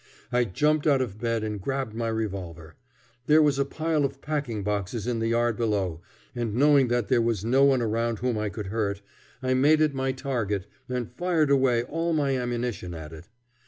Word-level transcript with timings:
I 0.31 0.45
jumped 0.45 0.87
out 0.87 0.99
of 0.99 1.19
bed 1.21 1.43
and 1.43 1.61
grabbed 1.61 1.93
my 1.93 2.07
revolver. 2.07 2.73
There 3.27 3.39
was 3.43 3.59
a 3.59 3.65
pile 3.65 4.03
of 4.03 4.19
packing 4.19 4.63
boxes 4.63 5.05
in 5.05 5.19
the 5.19 5.27
yard 5.27 5.55
below, 5.57 6.01
and, 6.33 6.55
knowing 6.55 6.87
that 6.87 7.07
there 7.07 7.21
was 7.21 7.45
no 7.45 7.63
one 7.65 7.83
around 7.83 8.17
whom 8.17 8.35
I 8.35 8.49
could 8.49 8.65
hurt, 8.73 9.03
I 9.43 9.53
made 9.53 9.79
it 9.79 9.93
my 9.93 10.11
target 10.11 10.65
and 10.89 11.07
fired 11.13 11.51
away 11.51 11.83
all 11.83 12.13
my 12.13 12.35
ammunition 12.35 12.95
at 12.95 13.13
it. 13.13 13.29